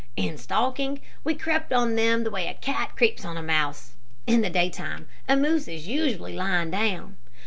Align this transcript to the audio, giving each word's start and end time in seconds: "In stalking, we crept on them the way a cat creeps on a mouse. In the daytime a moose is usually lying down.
"In 0.15 0.39
stalking, 0.39 0.99
we 1.23 1.35
crept 1.35 1.71
on 1.71 1.95
them 1.95 2.23
the 2.23 2.31
way 2.31 2.47
a 2.47 2.55
cat 2.55 2.95
creeps 2.95 3.23
on 3.23 3.37
a 3.37 3.43
mouse. 3.43 3.93
In 4.25 4.41
the 4.41 4.49
daytime 4.49 5.07
a 5.29 5.37
moose 5.37 5.67
is 5.67 5.85
usually 5.87 6.33
lying 6.33 6.71
down. 6.71 7.17